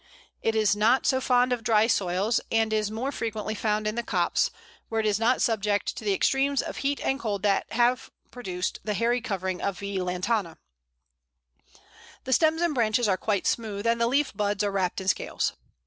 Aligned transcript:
It 0.41 0.55
is 0.55 0.75
not 0.75 1.05
so 1.05 1.21
fond 1.21 1.53
of 1.53 1.63
dry 1.63 1.85
soils, 1.85 2.41
and 2.51 2.73
is 2.73 2.89
more 2.89 3.11
frequently 3.11 3.53
found 3.53 3.85
in 3.85 3.93
the 3.93 4.01
copse, 4.01 4.49
where 4.89 4.99
it 4.99 5.05
is 5.05 5.19
not 5.19 5.43
subject 5.43 5.95
to 5.95 6.03
the 6.03 6.11
extremes 6.11 6.63
of 6.63 6.77
heat 6.77 6.99
and 7.01 7.19
cold 7.19 7.43
that 7.43 7.71
have 7.73 8.09
produced 8.31 8.79
the 8.83 8.95
hairy 8.95 9.21
covering 9.21 9.61
of 9.61 9.77
V. 9.77 10.01
lantana. 10.01 10.57
The 12.23 12.33
stems 12.33 12.63
and 12.63 12.73
branches 12.73 13.07
are 13.07 13.15
quite 13.15 13.45
smooth, 13.45 13.85
and 13.85 14.01
the 14.01 14.07
leaf 14.07 14.35
buds 14.35 14.63
are 14.63 14.71
wrapped 14.71 14.99
in 15.01 15.07
scales. 15.07 15.53